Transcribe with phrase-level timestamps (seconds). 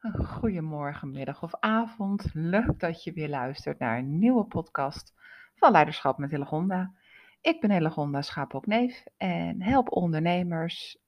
[0.00, 2.30] Goedemorgen, middag of avond.
[2.32, 5.14] Leuk dat je weer luistert naar een nieuwe podcast
[5.54, 6.92] van Leiderschap met Hillegonda.
[7.40, 10.98] Ik ben Hillegonda Schaapokneef en help ondernemers,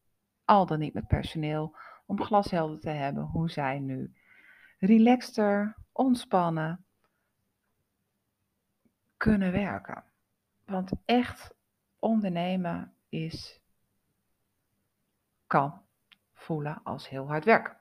[0.44, 1.76] al dan niet met personeel,
[2.06, 4.12] om glashelder te hebben hoe zij nu
[4.78, 6.84] relaxter, ontspannen
[9.16, 10.04] kunnen werken.
[10.64, 11.54] Want echt
[11.98, 13.60] ondernemen is
[15.46, 15.82] kan
[16.32, 17.79] voelen als heel hard werken.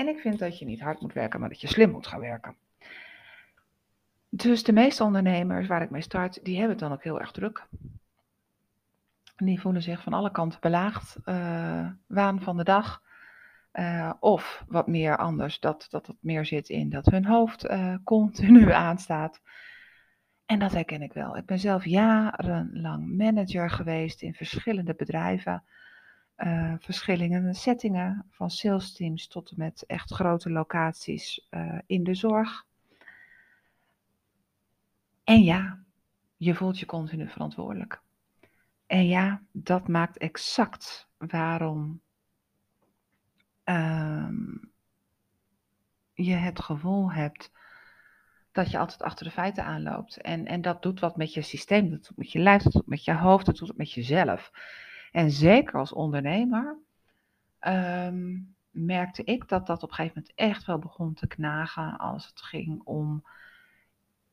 [0.00, 2.20] En ik vind dat je niet hard moet werken, maar dat je slim moet gaan
[2.20, 2.56] werken.
[4.28, 7.32] Dus de meeste ondernemers waar ik mee start, die hebben het dan ook heel erg
[7.32, 7.66] druk.
[9.36, 13.02] Die voelen zich van alle kanten belaagd, uh, waan van de dag.
[13.72, 17.94] Uh, of wat meer anders, dat, dat het meer zit in dat hun hoofd uh,
[18.04, 19.40] continu aanstaat.
[20.46, 21.36] En dat herken ik wel.
[21.36, 25.64] Ik ben zelf jarenlang manager geweest in verschillende bedrijven
[26.44, 32.14] uh, verschillende settingen, van sales teams tot en met echt grote locaties uh, in de
[32.14, 32.66] zorg.
[35.24, 35.78] En ja,
[36.36, 38.00] je voelt je continu verantwoordelijk.
[38.86, 42.00] En ja, dat maakt exact waarom
[43.64, 44.28] uh,
[46.12, 47.50] je het gevoel hebt
[48.52, 50.20] dat je altijd achter de feiten aanloopt.
[50.20, 52.86] En, en dat doet wat met je systeem, dat doet met je lijf, dat doet
[52.86, 54.50] met je hoofd, dat doet met jezelf.
[55.12, 56.76] En zeker als ondernemer
[57.60, 62.26] um, merkte ik dat dat op een gegeven moment echt wel begon te knagen als
[62.26, 63.24] het ging om,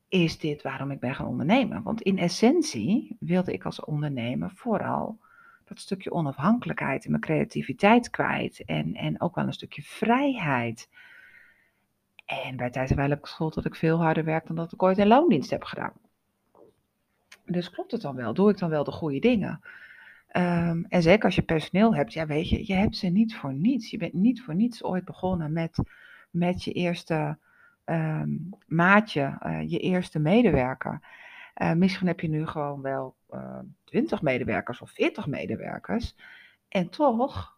[0.07, 1.83] is dit waarom ik ben gaan ondernemen?
[1.83, 5.19] Want in essentie wilde ik als ondernemer vooral
[5.63, 10.89] dat stukje onafhankelijkheid en mijn creativiteit kwijt en, en ook wel een stukje vrijheid.
[12.25, 14.83] En bij tijd en heb ik gevoeld dat ik veel harder werk dan dat ik
[14.83, 15.93] ooit in loondienst heb gedaan.
[17.45, 18.33] Dus klopt het dan wel?
[18.33, 19.61] Doe ik dan wel de goede dingen?
[20.31, 23.53] Um, en zeker als je personeel hebt, ja weet je, je hebt ze niet voor
[23.53, 23.89] niets.
[23.89, 25.79] Je bent niet voor niets ooit begonnen met,
[26.31, 27.37] met je eerste
[27.85, 31.01] um, maatje, uh, je eerste medewerker.
[31.61, 36.15] Uh, misschien heb je nu gewoon wel uh, eh, 20 medewerkers of 40 medewerkers.
[36.69, 37.57] En toch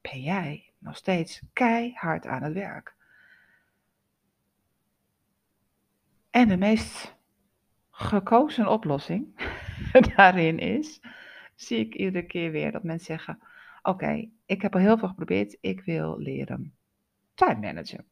[0.00, 2.94] ben jij nog steeds keihard aan het werk.
[6.30, 7.16] En de meest
[7.90, 9.50] gekozen oplossing
[10.16, 11.00] daarin is
[11.56, 13.38] zie ik iedere keer weer dat mensen zeggen:
[13.82, 16.74] Oké, ik heb al heel veel geprobeerd, ik wil leren
[17.34, 18.04] time managen.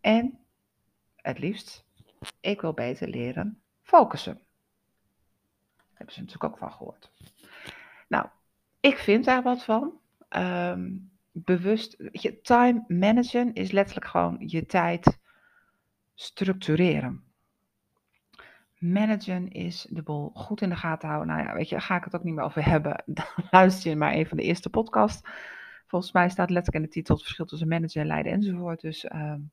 [0.00, 0.38] En
[1.16, 1.84] het liefst,
[2.40, 4.34] ik wil beter leren focussen.
[4.34, 7.10] Daar hebben ze natuurlijk ook van gehoord.
[8.08, 8.26] Nou,
[8.80, 9.98] ik vind daar wat van.
[10.28, 15.18] Um, bewust, je, time managen is letterlijk gewoon je tijd
[16.14, 17.24] structureren.
[18.80, 21.34] Managen is de boel goed in de gaten houden.
[21.34, 23.02] Nou ja, weet je, ga ik het ook niet meer over hebben.
[23.06, 25.28] Dan luister je maar een van de eerste podcast.
[25.86, 28.80] Volgens mij staat letterlijk in de titel het verschil tussen managen en leiden enzovoort.
[28.80, 29.50] Dus um,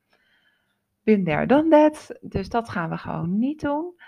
[1.03, 2.17] bin there, done that.
[2.21, 4.01] Dus dat gaan we gewoon niet doen.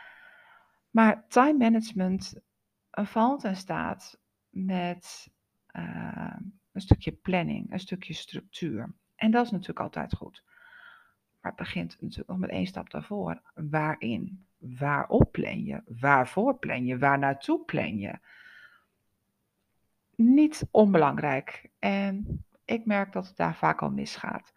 [0.89, 2.39] Maar time management
[2.91, 4.19] valt en staat
[4.49, 5.29] met
[5.71, 6.35] uh,
[6.71, 8.93] een stukje planning, een stukje structuur.
[9.15, 10.43] En dat is natuurlijk altijd goed.
[11.41, 13.41] Maar het begint natuurlijk nog met één stap daarvoor.
[13.53, 14.47] Waarin?
[14.59, 15.81] Waarop plan je?
[15.99, 16.97] Waarvoor plan je?
[16.97, 18.19] Waar naartoe plan je?
[20.15, 21.69] Niet onbelangrijk.
[21.79, 24.53] En ik merk dat het daar vaak al misgaat.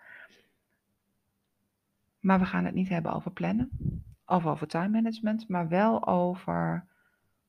[2.20, 3.70] Maar we gaan het niet hebben over plannen
[4.26, 6.86] of over time management, maar wel over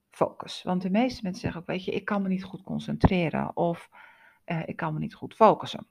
[0.10, 0.64] focus.
[0.64, 3.90] Want de meeste mensen zeggen ook, weet je, ik kan me niet goed concentreren of
[4.46, 5.88] uh, ik kan me niet goed focussen.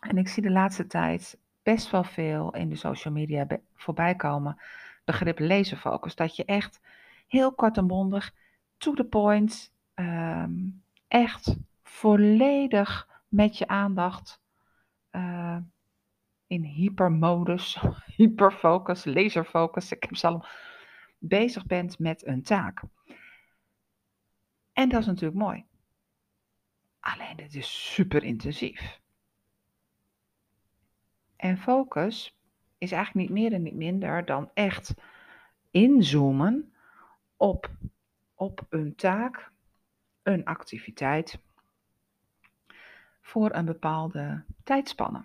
[0.00, 4.60] En ik zie de laatste tijd best wel veel in de social media voorbij komen.
[5.04, 6.14] Begrip laserfocus.
[6.14, 6.80] Dat je echt
[7.26, 8.34] heel kort en bondig,
[8.76, 14.40] to the point, um, echt volledig met je aandacht
[15.12, 15.56] uh,
[16.46, 17.82] in hypermodus,
[18.16, 20.48] hyperfocus, laserfocus, ik heb ze allemaal,
[21.18, 22.82] bezig bent met een taak.
[24.72, 25.64] En dat is natuurlijk mooi.
[27.00, 29.00] Alleen het is super intensief.
[31.36, 32.36] En focus
[32.82, 34.94] is eigenlijk niet meer en niet minder dan echt
[35.70, 36.72] inzoomen
[37.36, 37.70] op,
[38.34, 39.50] op een taak,
[40.22, 41.38] een activiteit
[43.20, 45.22] voor een bepaalde tijdspanne.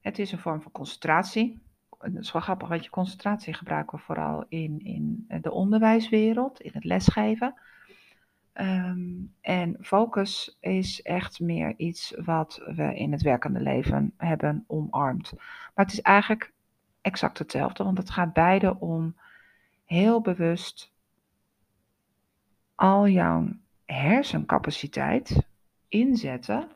[0.00, 1.58] Het is een vorm van concentratie.
[1.98, 6.70] Het is wel grappig, want je concentratie gebruiken we vooral in, in de onderwijswereld, in
[6.74, 7.54] het lesgeven.
[8.54, 15.32] Um, en focus is echt meer iets wat we in het werkende leven hebben omarmd.
[15.74, 16.52] Maar het is eigenlijk
[17.00, 19.16] exact hetzelfde, want het gaat beide om
[19.84, 20.92] heel bewust
[22.74, 23.48] al jouw
[23.84, 25.46] hersencapaciteit
[25.88, 26.68] inzetten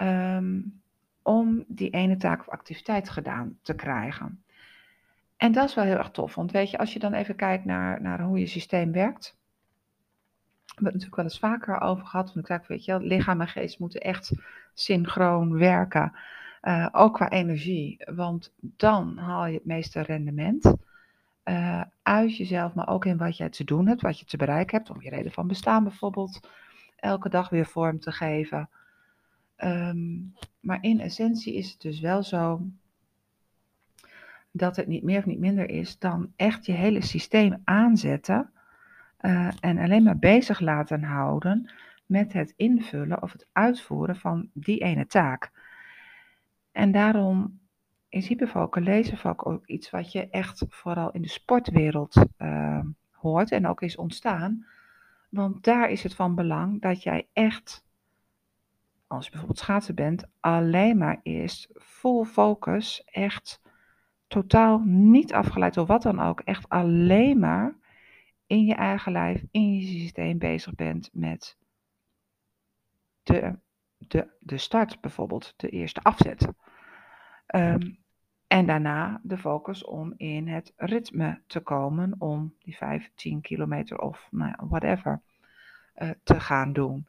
[0.00, 0.82] um,
[1.22, 4.44] om die ene taak of activiteit gedaan te krijgen.
[5.36, 7.64] En dat is wel heel erg tof, want weet je, als je dan even kijkt
[7.64, 9.36] naar, naar hoe je systeem werkt,
[10.64, 13.40] we hebben het natuurlijk wel eens vaker over gehad, want ik zei, weet je, lichaam
[13.40, 14.32] en geest moeten echt
[14.74, 16.12] synchroon werken,
[16.62, 20.74] uh, ook qua energie, want dan haal je het meeste rendement
[21.44, 24.76] uh, uit jezelf, maar ook in wat jij te doen hebt, wat je te bereiken
[24.76, 26.48] hebt, om je reden van bestaan bijvoorbeeld,
[26.96, 28.68] elke dag weer vorm te geven.
[29.56, 32.60] Um, maar in essentie is het dus wel zo
[34.50, 38.50] dat het niet meer of niet minder is dan echt je hele systeem aanzetten
[39.20, 41.70] uh, en alleen maar bezig laten houden
[42.06, 45.50] met het invullen of het uitvoeren van die ene taak.
[46.72, 47.60] En daarom
[48.08, 53.66] is hyperfocal, laserfocal ook iets wat je echt vooral in de sportwereld uh, hoort en
[53.66, 54.66] ook is ontstaan.
[55.28, 57.84] Want daar is het van belang dat jij echt,
[59.06, 63.60] als je bijvoorbeeld schaatsen bent, alleen maar eerst full focus, echt
[64.26, 67.76] totaal niet afgeleid door wat dan ook, echt alleen maar
[68.46, 71.56] in je eigen lijf, in je systeem bezig bent met
[73.22, 73.58] de,
[74.08, 76.48] de, de start bijvoorbeeld, de eerste afzet.
[77.54, 78.00] Um,
[78.46, 83.98] en daarna de focus om in het ritme te komen om die 5, 10 kilometer
[83.98, 85.22] of nou whatever
[85.96, 87.08] uh, te gaan doen.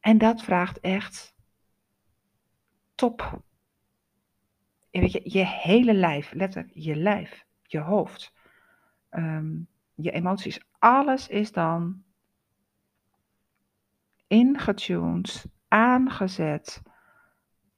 [0.00, 1.34] En dat vraagt echt
[2.94, 3.42] top.
[4.90, 8.32] Weet je, je hele lijf, letterlijk je lijf, je hoofd,
[9.10, 12.02] um, je emoties, alles is dan
[14.30, 16.82] ingetuned, aangezet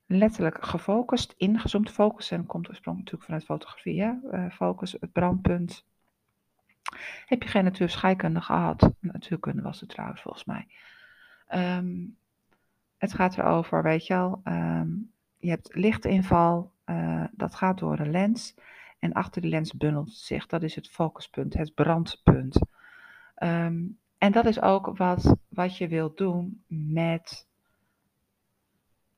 [0.07, 1.91] letterlijk gefocust, ingezoomd.
[1.91, 4.21] Focussen komt oorspronkelijk natuurlijk vanuit fotografie.
[4.33, 5.87] Uh, focus, het brandpunt.
[7.27, 8.91] Heb je geen natuurscheikunde gehad?
[9.01, 10.67] Natuurkunde was het trouwens volgens mij.
[11.79, 12.17] Um,
[12.97, 18.09] het gaat erover, weet je wel, um, je hebt lichtinval, uh, dat gaat door de
[18.09, 18.55] lens.
[18.99, 22.59] En achter die lens bundelt zich, dat is het focuspunt, het brandpunt.
[23.43, 27.49] Um, en dat is ook wat, wat je wilt doen met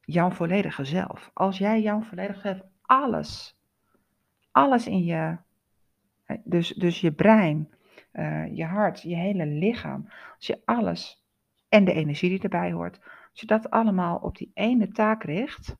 [0.00, 1.30] jouw volledige zelf.
[1.34, 3.56] Als jij jouw volledige zelf alles,
[4.50, 5.36] alles in je,
[6.44, 7.72] dus, dus je brein,
[8.12, 11.24] uh, je hart, je hele lichaam, als je alles
[11.68, 12.98] en de energie die erbij hoort,
[13.30, 15.76] als je dat allemaal op die ene taak richt,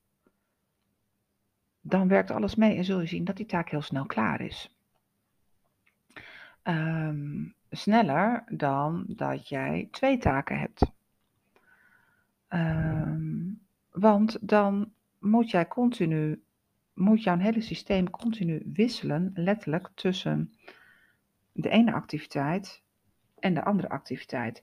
[1.81, 4.77] dan werkt alles mee en zul je zien dat die taak heel snel klaar is.
[6.63, 10.93] Um, sneller dan dat jij twee taken hebt.
[12.49, 13.61] Um,
[13.91, 16.43] want dan moet jij continu,
[16.95, 20.55] moet jouw hele systeem continu wisselen, letterlijk tussen
[21.53, 22.83] de ene activiteit
[23.39, 24.63] en de andere activiteit.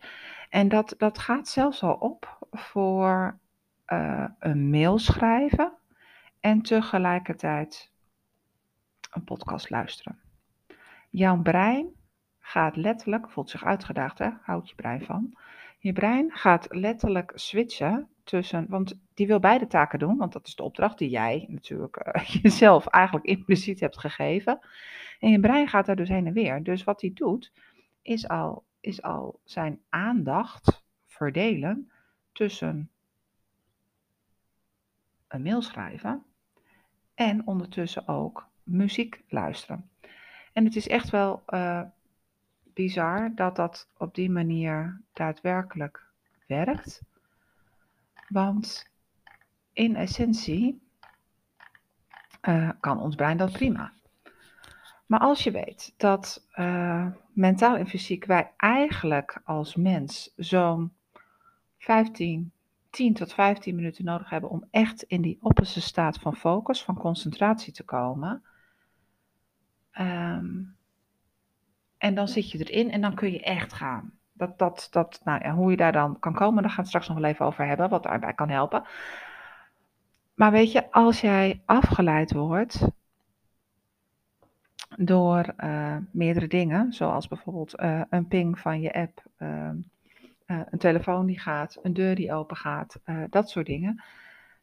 [0.50, 3.40] En dat, dat gaat zelfs al op voor
[3.88, 5.74] uh, een mail schrijven
[6.40, 7.92] en tegelijkertijd
[9.12, 10.20] een podcast luisteren.
[11.10, 12.00] Jouw brein
[12.42, 14.30] gaat letterlijk, voelt zich uitgedaagd, hè?
[14.42, 15.38] houd je brein van.
[15.80, 20.56] Je brein gaat letterlijk switchen tussen, want die wil beide taken doen, want dat is
[20.56, 24.60] de opdracht die jij natuurlijk uh, jezelf eigenlijk impliciet hebt gegeven.
[25.20, 26.64] En je brein gaat daar dus heen en weer.
[26.64, 27.52] Dus wat hij doet,
[28.02, 31.92] is al, is al zijn aandacht verdelen
[32.32, 32.90] tussen
[35.28, 36.24] een mail schrijven
[37.14, 39.90] en ondertussen ook muziek luisteren.
[40.54, 41.82] En het is echt wel uh,
[42.82, 46.06] bizar dat dat op die manier daadwerkelijk
[46.48, 47.02] werkt.
[48.28, 48.90] Want
[49.74, 50.82] in essentie
[52.42, 53.94] uh, kan ons brein dat prima.
[55.06, 60.94] Maar als je weet dat uh, mentaal en fysiek wij eigenlijk als mens zo'n
[61.78, 62.52] 15,
[62.90, 66.96] 10 tot 15 minuten nodig hebben om echt in die opposite staat van focus, van
[66.96, 68.44] concentratie te komen.
[70.00, 70.80] Um,
[72.02, 74.12] en dan zit je erin en dan kun je echt gaan.
[74.34, 77.08] Dat, dat, dat, nou ja, hoe je daar dan kan komen, daar gaan we straks
[77.08, 78.84] nog wel even over hebben, wat daarbij kan helpen.
[80.34, 82.88] Maar weet je, als jij afgeleid wordt
[84.98, 89.70] door uh, meerdere dingen, zoals bijvoorbeeld uh, een ping van je app, uh,
[90.46, 94.04] een telefoon die gaat, een deur die open gaat, dat soort dingen,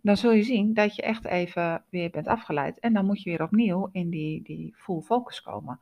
[0.01, 2.79] dan zul je zien dat je echt even weer bent afgeleid.
[2.79, 5.81] En dan moet je weer opnieuw in die, die full focus komen.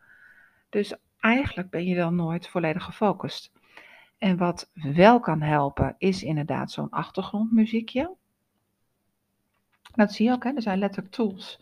[0.69, 3.52] Dus eigenlijk ben je dan nooit volledig gefocust.
[4.18, 8.14] En wat wel kan helpen, is inderdaad zo'n achtergrondmuziekje.
[9.95, 10.50] Dat zie je ook, hè?
[10.54, 11.61] er zijn letterlijk tools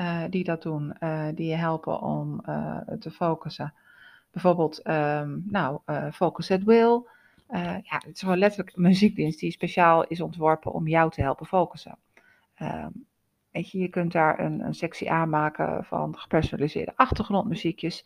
[0.00, 3.74] uh, die dat doen, uh, die je helpen om uh, te focussen.
[4.30, 5.80] Bijvoorbeeld, um, nou,
[6.12, 7.02] Focus at Will.
[7.52, 11.46] ja, het is gewoon letterlijk een muziekdienst die speciaal is ontworpen om jou te helpen
[11.46, 11.98] focussen.
[12.54, 12.90] Ehm,
[13.50, 18.04] weet je, je kunt daar een, een sectie aanmaken van gepersonaliseerde achtergrondmuziekjes.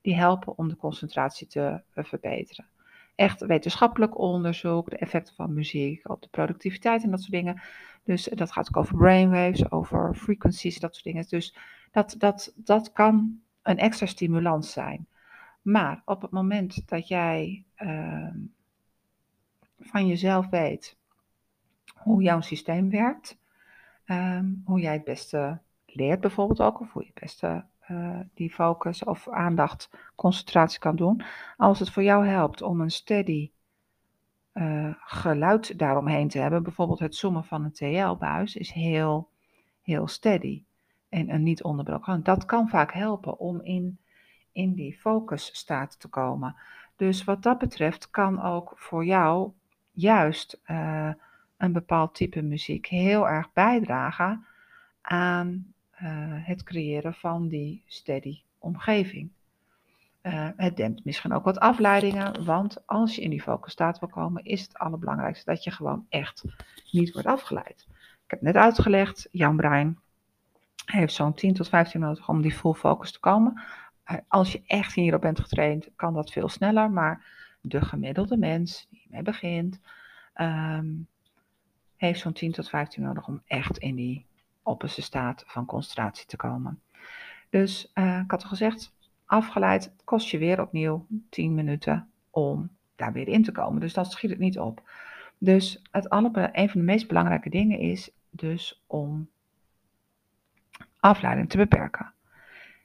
[0.00, 2.66] Die helpen om de concentratie te uh, verbeteren.
[3.14, 7.62] Echt wetenschappelijk onderzoek, de effecten van muziek op de productiviteit en dat soort dingen.
[8.04, 11.26] Dus dat gaat ook over brainwaves, over frequencies, dat soort dingen.
[11.28, 11.56] Dus
[11.90, 15.06] dat, dat, dat kan een extra stimulans zijn.
[15.62, 18.34] Maar op het moment dat jij uh,
[19.78, 20.96] van jezelf weet
[21.94, 23.38] hoe jouw systeem werkt,
[24.06, 28.50] um, hoe jij het beste leert bijvoorbeeld ook, of hoe je het beste uh, die
[28.50, 31.22] focus of aandacht, concentratie kan doen.
[31.56, 33.50] Als het voor jou helpt om een steady
[34.54, 39.28] uh, geluid daaromheen te hebben, bijvoorbeeld het zoomen van een TL-buis, is heel,
[39.82, 40.64] heel steady
[41.08, 42.22] en een niet onderbroken.
[42.22, 43.98] Dat kan vaak helpen om in,
[44.52, 46.56] in die focusstaat te komen.
[46.96, 49.52] Dus wat dat betreft kan ook voor jou
[49.90, 51.10] juist uh,
[51.56, 54.46] een bepaald type muziek heel erg bijdragen
[55.00, 55.74] aan
[56.42, 59.30] het creëren van die steady omgeving.
[60.22, 64.44] Uh, het dempt misschien ook wat afleidingen, want als je in die focusstaat wil komen,
[64.44, 66.44] is het allerbelangrijkste dat je gewoon echt
[66.90, 67.86] niet wordt afgeleid.
[68.24, 69.98] Ik heb net uitgelegd, jouw brein
[70.84, 73.62] heeft zo'n 10 tot 15 minuten om die full focus te komen.
[74.10, 77.24] Uh, als je echt hierop bent getraind, kan dat veel sneller, maar
[77.60, 79.80] de gemiddelde mens die mee begint,
[80.34, 81.08] um,
[81.96, 84.26] heeft zo'n 10 tot 15 nodig om echt in die
[84.62, 86.80] opperste staat van concentratie te komen.
[87.50, 88.92] Dus uh, ik had al gezegd,
[89.24, 93.80] afgeleid kost je weer opnieuw 10 minuten om daar weer in te komen.
[93.80, 94.82] Dus dat schiet het niet op.
[95.38, 99.28] Dus het alle, een van de meest belangrijke dingen is dus om
[101.00, 102.12] afleiding te beperken.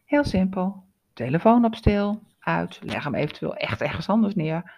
[0.05, 0.83] Heel simpel.
[1.13, 2.79] Telefoon op stil, uit.
[2.83, 4.73] Leg hem eventueel echt ergens anders neer.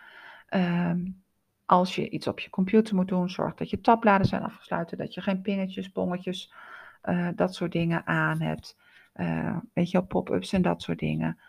[0.50, 1.22] Um,
[1.66, 5.14] als je iets op je computer moet doen, zorg dat je tabbladen zijn afgesloten, dat
[5.14, 6.54] je geen pingetjes, bongetjes,
[7.08, 8.78] uh, dat soort dingen aan hebt.
[9.16, 11.40] Uh, weet je, pop-ups en dat soort dingen.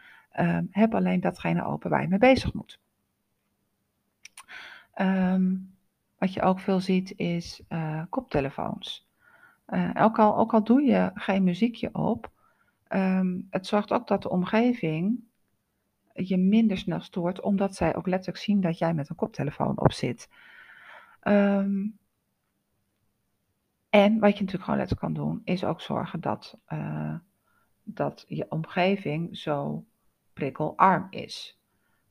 [0.41, 2.79] Uh, heb alleen datgene open waar je mee bezig moet.
[5.01, 5.75] Um,
[6.19, 9.07] wat je ook veel ziet is uh, koptelefoons.
[9.95, 12.31] ook, al, ook al doe je geen muziekje op,
[12.89, 15.21] um, het zorgt ook dat de omgeving
[16.13, 19.93] je minder snel stoort, omdat zij ook letterlijk zien dat jij met een koptelefoon op
[19.93, 20.29] zit.
[23.91, 27.15] En wat je natuurlijk gewoon letterlijk kan doen, is ook zorgen dat, uh,
[27.83, 29.85] dat je omgeving zo
[30.33, 31.59] prikkelarm is.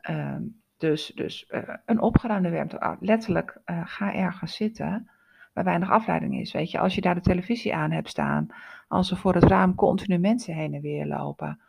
[0.09, 5.09] Um, dus dus uh, een opgeruimde warmte, ah, letterlijk uh, ga ergens zitten
[5.53, 6.51] waar weinig afleiding is.
[6.51, 8.47] Weet je, als je daar de televisie aan hebt staan,
[8.87, 11.59] als er voor het raam continu mensen heen en weer lopen,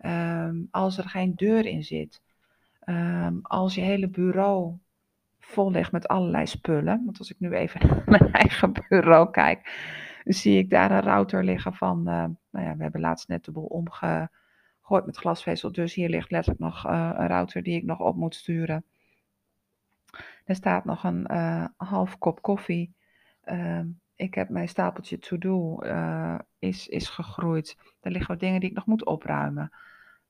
[0.00, 2.22] Um, als er geen deur in zit.
[2.84, 4.76] Um, als je hele bureau
[5.48, 7.02] vol ligt met allerlei spullen.
[7.04, 9.70] Want als ik nu even naar mijn eigen bureau kijk,
[10.24, 11.98] zie ik daar een router liggen van.
[11.98, 15.72] Uh, nou ja, we hebben laatst net de boel omgegooid met glasvezel.
[15.72, 18.84] Dus hier ligt letterlijk nog uh, een router die ik nog op moet sturen.
[20.44, 22.94] Er staat nog een uh, half kop koffie.
[23.44, 25.78] Um, ik heb mijn stapeltje to-do
[26.58, 27.76] is, is gegroeid.
[28.00, 29.72] Er liggen wat dingen die ik nog moet opruimen.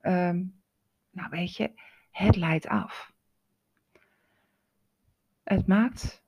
[0.02, 0.60] Um,
[1.10, 1.72] nou weet je,
[2.10, 3.12] het leidt af.
[5.48, 6.22] Het maakt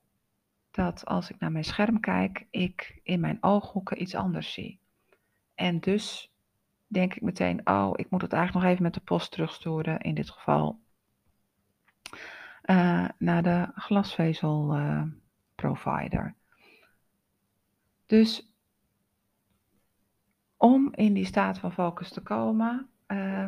[0.71, 4.79] dat als ik naar mijn scherm kijk, ik in mijn ooghoeken iets anders zie.
[5.55, 6.33] En dus
[6.87, 10.15] denk ik meteen, oh, ik moet het eigenlijk nog even met de post terugsturen, in
[10.15, 10.79] dit geval
[12.65, 15.03] uh, naar de glasvezel uh,
[15.55, 16.35] provider.
[18.05, 18.53] Dus
[20.57, 23.47] om in die staat van focus te komen, uh,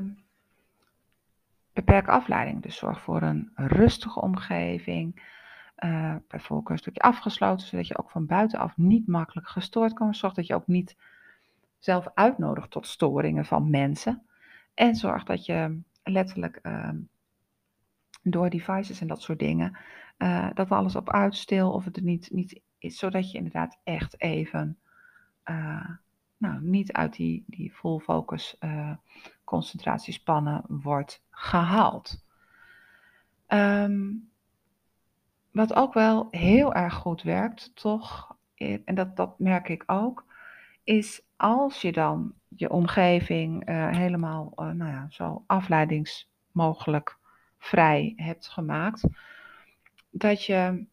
[1.74, 2.62] beperk afleiding.
[2.62, 5.32] Dus zorg voor een rustige omgeving.
[5.84, 10.16] Uh, bijvoorbeeld een stukje afgesloten, zodat je ook van buitenaf niet makkelijk gestoord kan.
[10.16, 10.98] Zorg dat je ook niet
[11.80, 14.22] zelf uitnodigt tot storingen van mensen.
[14.74, 16.90] En zorg dat je letterlijk uh,
[18.22, 19.78] door devices en dat soort dingen,
[20.18, 24.22] uh, dat alles op uitstil of het er niet, niet is, zodat je inderdaad echt
[24.22, 24.78] even
[25.46, 25.90] uh,
[26.38, 28.58] nou, niet uit die, die full focus
[29.44, 32.26] concentratiespannen wordt gehaald.
[33.48, 34.32] Um,
[35.54, 40.26] wat ook wel heel erg goed werkt, toch, en dat, dat merk ik ook,
[40.84, 47.18] is als je dan je omgeving uh, helemaal uh, nou ja, zo afleidingsmogelijk
[47.58, 49.04] vrij hebt gemaakt,
[50.10, 50.86] dat je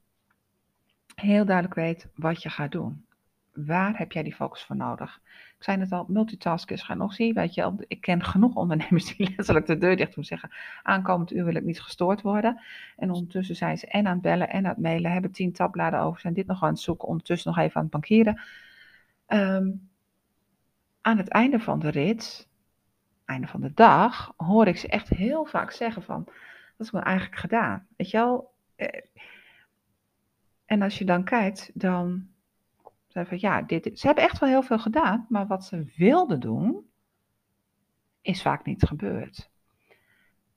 [1.14, 3.04] heel duidelijk weet wat je gaat doen.
[3.52, 5.20] Waar heb jij die focus voor nodig?
[5.60, 7.34] Ik zei het al, multitasken is nog zien.
[7.34, 10.50] Weet je, ik ken genoeg ondernemers die letterlijk de deur dicht doen zeggen:
[10.82, 12.60] aankomend uur wil ik niet gestoord worden.
[12.96, 16.00] En ondertussen zijn ze en aan het bellen en aan het mailen, hebben tien tabbladen
[16.00, 18.40] over, zijn dit nog aan het zoeken, ondertussen nog even aan het bankieren.
[19.26, 19.70] Ehm,
[21.00, 22.48] aan het einde van de rit,
[23.24, 26.24] einde van de dag, hoor ik ze echt heel vaak zeggen van,
[26.76, 27.86] dat is me eigenlijk gedaan.
[27.96, 28.54] Weet je wel?
[28.76, 29.00] Eh,
[30.64, 32.28] en als je dan kijkt, dan
[33.12, 36.40] zei van ja, dit, ze hebben echt wel heel veel gedaan, maar wat ze wilden
[36.40, 36.90] doen,
[38.22, 39.50] is vaak niet gebeurd.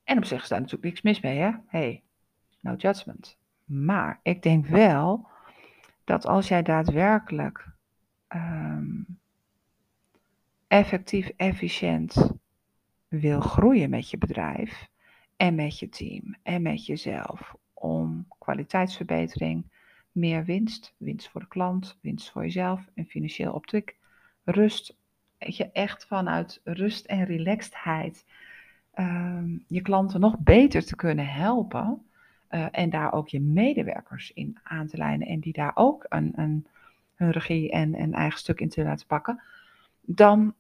[0.04, 1.52] En op zich is daar natuurlijk niks mis mee, hè?
[1.68, 2.04] Hey,
[2.60, 3.38] no judgment.
[3.66, 5.28] Maar ik denk wel
[6.04, 7.68] dat als jij daadwerkelijk
[8.28, 9.02] ehm,
[10.68, 12.32] effectief, efficiënt
[13.08, 14.90] wil groeien met je bedrijf
[15.36, 19.72] en met je team en met jezelf om kwaliteitsverbetering,
[20.14, 23.96] meer winst, winst voor de klant, winst voor jezelf en financieel optik,
[24.44, 24.96] rust,
[25.38, 28.26] je echt vanuit rust en relaxedheid
[28.94, 32.06] Ehm, je klanten nog beter te kunnen helpen.
[32.50, 35.28] Uh, en daar ook je medewerkers in aan te lijnen.
[35.28, 36.68] En die daar ook een, een,
[37.16, 39.42] hun regie en een eigen stuk in te laten pakken.
[40.02, 40.54] Dan,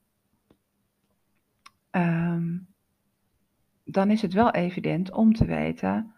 [1.92, 2.68] um,
[3.84, 6.14] dan is het wel evident om te weten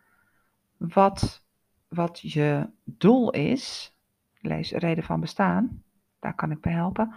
[0.77, 1.44] wat,
[1.95, 3.95] wat je doel is.
[4.41, 5.83] Lees reden van bestaan.
[6.19, 7.13] Daar kan ik bij helpen.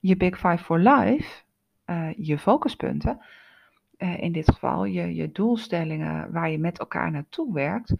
[0.00, 1.42] Je Big Five for Life.
[1.86, 3.20] Uh, je focuspunten
[3.98, 7.94] uh, in dit geval je, je doelstellingen waar je met elkaar naartoe werkt,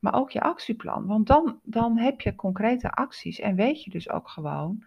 [0.00, 1.06] maar ook je actieplan.
[1.06, 4.84] Want dan, dan heb je concrete acties en weet je dus ook gewoon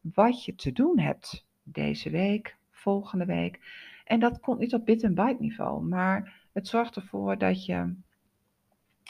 [0.00, 3.60] wat je te doen hebt deze week, volgende week.
[4.04, 7.94] En dat komt niet op bit en byte niveau, maar het zorgt ervoor dat je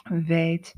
[0.03, 0.75] weet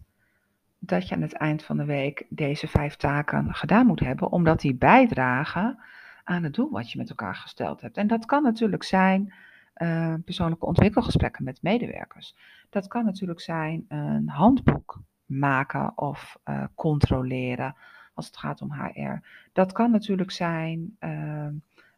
[0.85, 4.59] dat je aan het eind van de week deze vijf taken gedaan moet hebben, omdat
[4.61, 5.79] die bijdragen
[6.23, 7.97] aan het doel wat je met elkaar gesteld hebt.
[7.97, 9.33] En dat kan natuurlijk zijn
[9.77, 12.35] uh, persoonlijke ontwikkelgesprekken met medewerkers.
[12.69, 17.75] Dat kan natuurlijk zijn een handboek maken of uh, controleren
[18.13, 19.27] als het gaat om HR.
[19.53, 21.47] Dat kan natuurlijk zijn uh,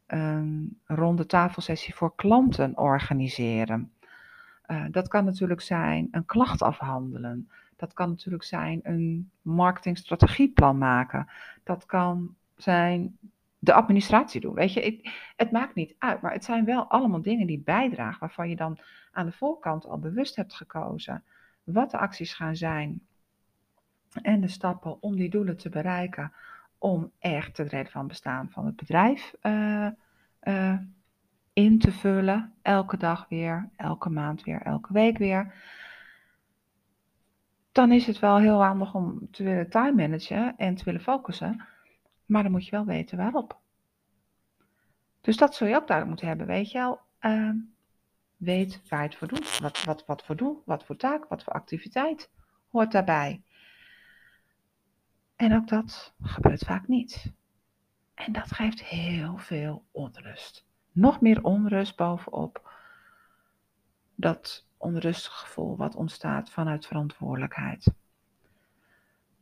[0.06, 3.92] een ronde tafelsessie voor klanten organiseren.
[4.92, 7.50] dat kan natuurlijk zijn een klacht afhandelen.
[7.76, 11.28] Dat kan natuurlijk zijn een marketingstrategieplan maken.
[11.64, 13.18] Dat kan zijn
[13.60, 14.54] de administratie doen.
[14.54, 18.20] Weet je, het, het, maakt niet uit, maar het zijn wel allemaal dingen die bijdragen,
[18.20, 18.78] waarvan je dan
[19.12, 21.24] aan de voorkant al bewust hebt gekozen
[21.64, 23.02] wat de acties gaan zijn
[24.22, 26.34] en de stappen om die doelen te bereiken,
[26.78, 29.88] om echt het reden van bestaan van het bedrijf uh,
[30.44, 30.78] uh,
[31.54, 35.54] in te vullen, elke dag weer, elke maand weer, elke week weer.
[37.76, 41.66] Dan is het wel heel handig om te willen time managen en te willen focussen.
[42.26, 43.60] Maar dan moet je wel weten waarop.
[45.22, 47.00] Dus dat zul je ook duidelijk moeten hebben, weet je wel.
[47.22, 47.50] Uh,
[48.38, 49.60] weet waar je het voor doet.
[49.60, 52.30] Wat, wat, wat voor doel, wat voor taak, wat voor activiteit
[52.70, 53.42] hoort daarbij.
[55.36, 57.34] En ook dat gebeurt vaak niet.
[58.14, 60.66] En dat geeft heel veel onrust.
[60.92, 62.72] Nog meer onrust bovenop
[64.16, 67.94] dat onrustige gevoel wat ontstaat vanuit verantwoordelijkheid.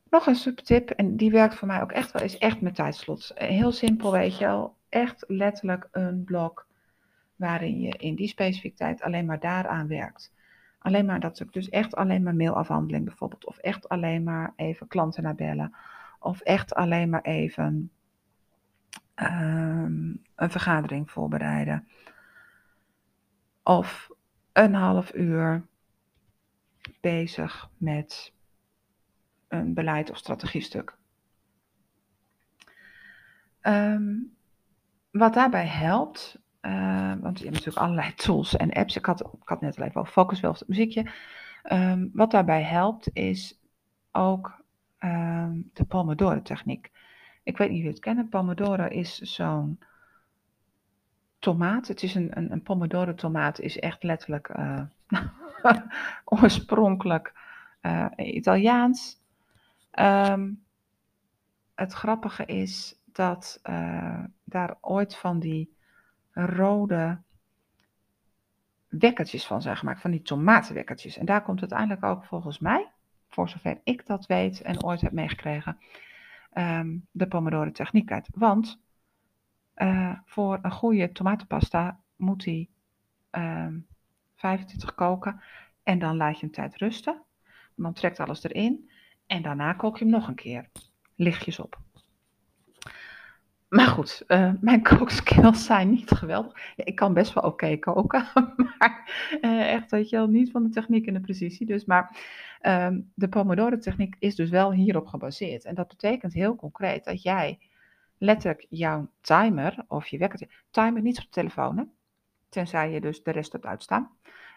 [0.10, 3.32] Nog een subtip, en die werkt voor mij ook echt wel, is echt met tijdslot.
[3.36, 4.76] Heel simpel, weet je wel.
[4.89, 6.67] Echt letterlijk een blok
[7.36, 10.34] waarin je in die specifieke tijd alleen maar daaraan werkt.
[10.80, 13.46] Alleen maar dat dus echt alleen maar mailafhandeling bijvoorbeeld.
[13.46, 15.76] Of echt alleen maar even klanten naar bellen.
[16.19, 17.91] Of echt alleen maar even
[19.15, 21.88] um, een vergadering voorbereiden.
[23.63, 24.10] Of
[24.54, 25.66] een half uur
[27.02, 28.34] bezig met
[29.48, 30.98] een beleid of strategiestuk.
[33.62, 34.36] Um,
[35.12, 38.96] wat daarbij helpt, uh, want je hebt natuurlijk allerlei tools en apps.
[38.96, 41.12] Ik had, ik had net al even over focus, wel het muziekje.
[41.72, 43.60] Um, wat daarbij helpt is
[44.12, 44.63] ook
[45.00, 46.92] um, de Pomodoro techniek.
[47.44, 48.30] Ik weet niet of je het kennen.
[48.30, 49.80] Pomodoro is zo'n
[51.43, 51.88] tomaat.
[51.88, 54.82] Het is een, een, een Pomodoro tomaat is echt letterlijk uh,
[56.41, 57.34] oorspronkelijk
[57.82, 59.21] uh, Italiaans.
[59.99, 60.63] Um,
[61.75, 65.75] het grappige is dat uh, daar ooit van die
[66.32, 67.21] rode
[68.88, 71.17] wekkertjes van zijn gemaakt, van die tomatenwekkertjes.
[71.17, 72.88] En daar komt uiteindelijk ook volgens mij,
[73.29, 75.77] voor zover ik dat weet en ooit heb meegekregen,
[76.53, 78.27] um, de Pomodoro techniek uit.
[78.34, 78.82] Want
[79.78, 82.48] uh, voor een goede tomatenpasta moet
[83.32, 83.88] um,
[84.36, 85.42] 25 koken
[85.84, 87.22] en dan laat je hem tijd rusten.
[87.76, 88.90] Dan trekt alles erin
[89.28, 90.70] en daarna kook je hem nog een keer.
[91.16, 91.82] Lichtjes op.
[93.70, 96.74] Maar goed, uh, mijn kookskills zijn niet geweldig.
[96.76, 98.28] Ik kan best wel oké koken,
[98.78, 101.66] maar uh, echt, weet je wel, niet van de techniek en de precisie.
[101.66, 102.18] Dus, maar
[102.62, 105.66] uh, de Pomodoro-techniek is dus wel hierop gebaseerd.
[105.66, 107.60] En dat betekent heel concreet dat jij
[108.24, 110.64] letterlijk jouw timer of je wekker.
[110.70, 111.92] Timer niet op de telefoon,
[112.50, 114.12] tenzij je dus de rest hebt uitstaan.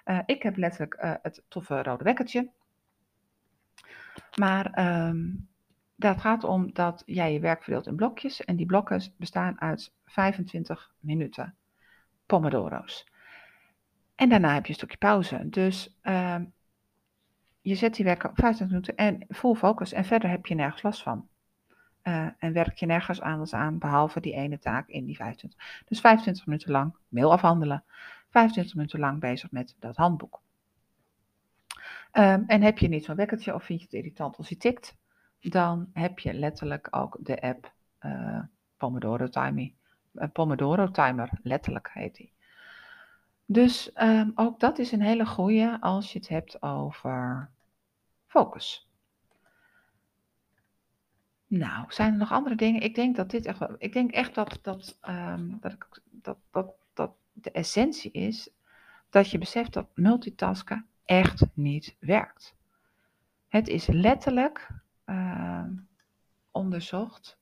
[0.05, 2.51] Uh, ik heb letterlijk uh, het toffe rode wekkertje.
[4.39, 5.49] Maar um,
[5.97, 8.45] dat gaat om dat jij je werk verdeelt in blokjes.
[8.45, 11.55] En die blokken bestaan uit 25 minuten.
[12.27, 13.07] Pomodoro's.
[14.15, 15.49] En daarna heb je een stukje pauze.
[15.49, 16.41] Dus uh,
[17.61, 19.93] je zet die werk op 25 minuten en full focus.
[19.93, 21.29] En verder heb je nergens last van.
[22.07, 25.83] Uh, en werk je nergens anders aan, behalve die ene taak in die 25.
[25.85, 27.85] Dus 25 minuten lang mail afhandelen.
[28.31, 30.41] 25 minuten lang bezig met dat handboek.
[32.13, 34.97] Um, en heb je niet zo'n wekkertje of vind je het irritant als je tikt,
[35.41, 38.41] dan heb je letterlijk ook de app uh,
[38.77, 39.73] Pomodoro Timer.
[40.15, 42.33] Uh, Pomodoro Timer, letterlijk heet die.
[43.47, 47.51] Dus um, ook dat is een hele goede als je het hebt over
[48.27, 48.86] focus.
[51.47, 52.83] Nou, zijn er nog andere dingen?
[52.83, 53.61] Ik denk dat dit echt.
[53.79, 58.51] Ik denk echt dat, dat, um, dat, ik, dat, dat, dat de essentie is
[59.11, 62.55] dat je beseft dat multitasken echt niet werkt.
[63.49, 64.69] Het is letterlijk
[65.07, 65.65] uh,
[66.51, 67.39] onderzocht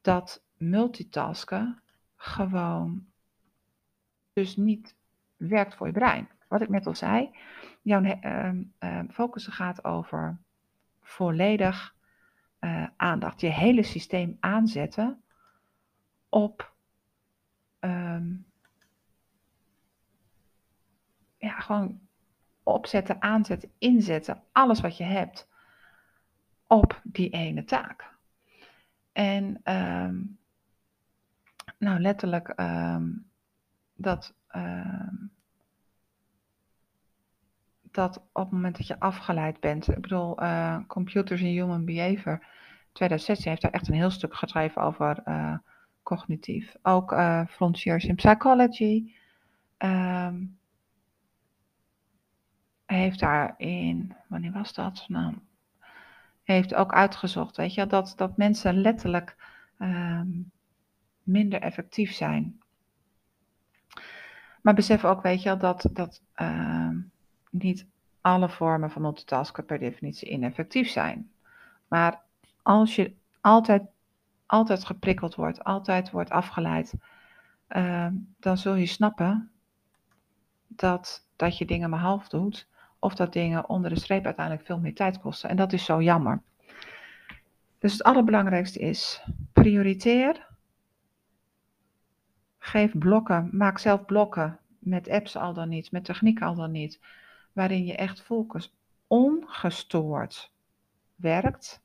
[0.00, 1.82] dat multitasken
[2.16, 3.06] gewoon
[4.32, 4.94] dus niet
[5.36, 6.28] werkt voor je brein.
[6.48, 7.30] Wat ik net al zei,
[7.82, 10.38] jouw uh, focussen gaat over
[11.02, 11.94] volledig
[12.60, 15.22] uh, aandacht, je hele systeem aanzetten
[16.28, 16.72] op
[17.80, 18.46] um,
[21.36, 22.00] ja, gewoon
[22.62, 25.48] opzetten, aanzetten, inzetten, alles wat je hebt
[26.66, 28.14] op die ene taak.
[29.12, 30.38] En um,
[31.78, 33.30] nou, letterlijk um,
[33.94, 35.32] dat, um,
[37.90, 42.44] dat op het moment dat je afgeleid bent, ik bedoel, uh, Computers in Human Behavior
[42.92, 45.54] 2016 heeft daar echt een heel stuk geschreven over uh,
[46.02, 46.74] cognitief.
[46.82, 49.14] Ook uh, Frontiers in Psychology.
[49.78, 50.58] Um,
[52.86, 55.04] heeft daarin, wanneer was dat?
[55.08, 55.34] Nou,
[56.42, 59.36] heeft ook uitgezocht, weet je, dat, dat mensen letterlijk
[59.78, 60.50] um,
[61.22, 62.60] minder effectief zijn.
[64.62, 66.88] Maar besef ook, weet je, dat, dat uh,
[67.50, 67.86] niet
[68.20, 71.30] alle vormen van multitasken per definitie ineffectief zijn.
[71.88, 72.22] Maar
[72.62, 73.82] als je altijd,
[74.46, 76.94] altijd geprikkeld wordt, altijd wordt afgeleid,
[77.68, 78.06] uh,
[78.38, 79.50] dan zul je snappen
[80.66, 84.78] dat, dat je dingen maar half doet of dat dingen onder de streep uiteindelijk veel
[84.78, 85.50] meer tijd kosten.
[85.50, 86.42] En dat is zo jammer.
[87.78, 90.48] Dus het allerbelangrijkste is prioriteer.
[92.58, 97.00] Geef blokken, maak zelf blokken met apps al dan niet, met techniek al dan niet,
[97.52, 98.74] waarin je echt focus
[99.06, 100.50] ongestoord
[101.16, 101.80] werkt.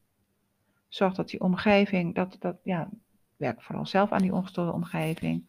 [0.87, 2.89] Zorg dat die omgeving, dat, dat, ja,
[3.37, 5.43] werk vooral zelf aan die ongestoorde omgeving.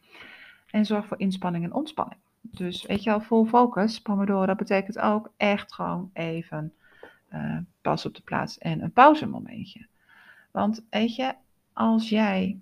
[0.70, 2.20] En zorg voor inspanning en ontspanning.
[2.40, 6.72] Dus weet je wel, full focus, Pomodoro, betekent ook echt gewoon even
[7.32, 9.86] uh, pas op de plaats en een pauzemomentje.
[10.50, 11.34] Want weet je,
[11.72, 12.58] als jij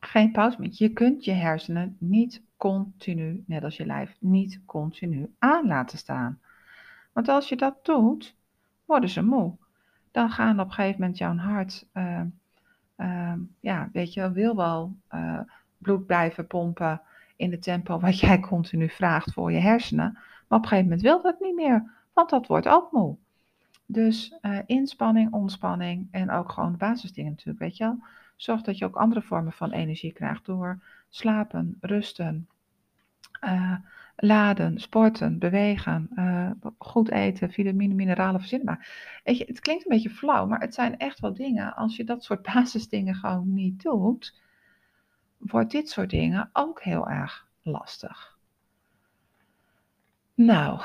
[0.00, 5.66] geen pauzemomentje, je kunt je hersenen niet continu, net als je lijf, niet continu aan
[5.66, 6.40] laten staan.
[7.12, 8.34] Want als je dat doet,
[8.84, 9.56] worden ze moe.
[10.10, 12.20] Dan gaan op een gegeven moment jouw hart, uh,
[12.96, 15.40] uh, ja, weet je, wil wel uh,
[15.78, 17.00] bloed blijven pompen
[17.36, 20.12] in het tempo wat jij continu vraagt voor je hersenen.
[20.48, 23.16] Maar op een gegeven moment wil dat niet meer, want dat wordt ook moe.
[23.86, 27.98] Dus uh, inspanning, ontspanning en ook gewoon basisdingen natuurlijk, weet je wel.
[28.36, 32.48] Zorg dat je ook andere vormen van energie krijgt door slapen, rusten,
[33.44, 33.76] uh,
[34.16, 38.66] laden, sporten, bewegen, uh, goed eten, vitamine, mineralen verzinnen.
[38.66, 41.74] Maar weet je, het klinkt een beetje flauw, maar het zijn echt wel dingen.
[41.74, 44.40] Als je dat soort basisdingen gewoon niet doet,
[45.38, 48.38] wordt dit soort dingen ook heel erg lastig.
[50.34, 50.80] Nou,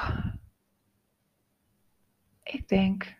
[2.44, 3.16] ik denk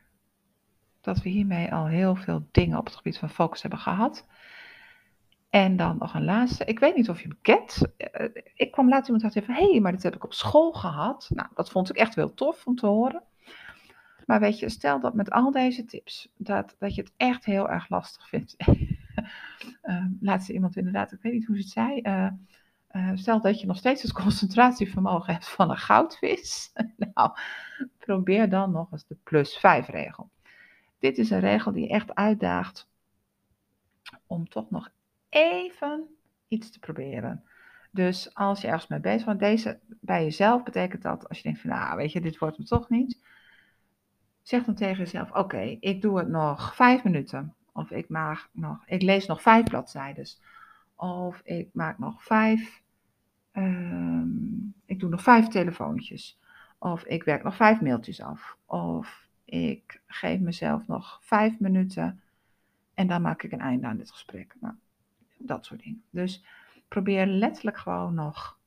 [1.02, 4.26] dat we hiermee al heel veel dingen op het gebied van focus hebben gehad.
[5.56, 6.66] En dan nog een laatste.
[6.66, 7.82] Ik weet niet of je hem kent.
[7.98, 10.72] Eh, ik kwam later iemand zeggen van, hé, hey, maar dit heb ik op school
[10.72, 11.30] gehad.
[11.34, 13.24] Nou, dat vond ik echt wel tof om te horen.
[14.26, 17.70] Maar weet je, stel dat met al deze tips, dat, dat je het echt heel
[17.70, 18.56] erg lastig vindt.
[19.84, 22.00] uh, laatste iemand inderdaad, ik weet niet hoe ze het zei.
[22.04, 22.28] Uh,
[22.92, 26.72] uh, stel dat je nog steeds het concentratievermogen hebt van een goudvis.
[27.14, 27.32] nou,
[27.98, 30.30] probeer dan nog eens de plus 5 regel.
[31.00, 32.88] Dit is een regel die echt uitdaagt
[34.28, 34.90] om toch nog
[35.36, 36.08] even
[36.48, 37.44] iets te proberen.
[37.92, 41.60] Dus als je ergens mee bezig bent, deze bij jezelf betekent dat als je denkt
[41.60, 43.20] van nou weet je, dit wordt me toch niet.
[44.42, 48.84] Zeg dan tegen jezelf, oké, ik doe het nog vijf minuten Of ik maak nog,
[48.86, 50.28] ik lees nog vijf bladzijden.
[50.96, 52.82] Of ik maak nog vijf,
[53.52, 54.28] ehm,
[54.86, 56.40] ik doe nog vijf telefoontjes.
[56.78, 58.58] Of ik werk nog vijf mailtjes af.
[58.66, 62.22] Of ik geef mezelf nog vijf minuten
[62.94, 64.56] en dan maak ik een einde aan dit gesprek.
[64.60, 64.74] Nou,
[65.48, 66.04] dat soort dingen.
[66.10, 66.44] Dus
[66.88, 68.60] probeer letterlijk gewoon nog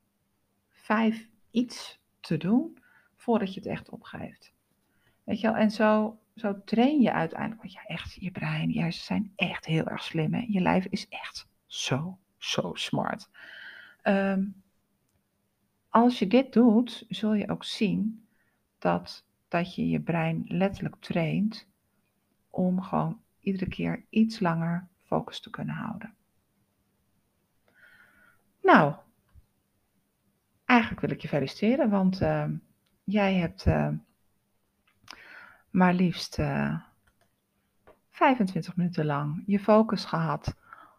[0.68, 2.78] vijf iets te doen
[3.16, 4.52] voordat je het echt opgeeft.
[5.24, 8.90] Weet je wel, en zo, zo train je uiteindelijk, want ja, echt, je brein, je
[8.90, 10.34] zijn echt heel erg slim.
[10.34, 10.44] Hè?
[10.48, 13.30] Je lijf is echt zo, zo smart.
[14.02, 14.44] Ehm,
[15.88, 18.26] als je dit doet, zul je ook zien
[18.78, 21.66] dat, dat je je brein letterlijk traint
[22.50, 26.14] om gewoon iedere keer iets langer focus te kunnen houden.
[28.68, 28.94] Nou,
[30.64, 32.44] eigenlijk wil ik je feliciteren, want uh,
[33.04, 33.88] jij hebt uh,
[35.70, 36.80] maar liefst uh, eh,
[38.10, 40.54] 25 minuten lang je focus gehad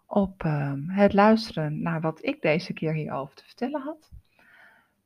[0.05, 4.11] op ehm, het luisteren naar wat ik deze keer hierover te vertellen had.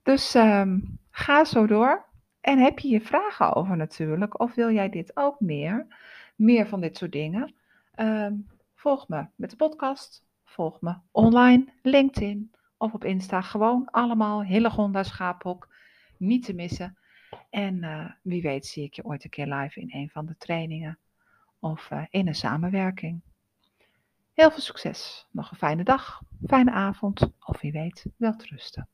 [0.03, 2.05] Dus ehm, ga zo door.
[2.41, 5.87] En heb je je vragen over natuurlijk, of wil jij dit ook meer?
[6.35, 7.53] Meer van dit soort dingen?
[8.75, 13.41] Volg me met de podcast, volg me online, LinkedIn of op Insta.
[13.41, 15.67] Gewoon allemaal Hillegonda Schaaphok,
[16.17, 16.97] niet te missen.
[17.49, 20.37] En uh, wie weet zie ik je ooit een keer live in een van de
[20.37, 20.99] trainingen
[21.59, 23.21] of uh, in een samenwerking.
[24.33, 25.27] Heel veel succes.
[25.31, 28.87] Nog een fijne dag, fijne avond of wie weet, wel rusten.